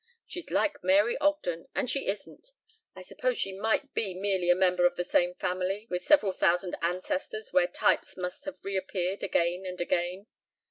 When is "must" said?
8.17-8.45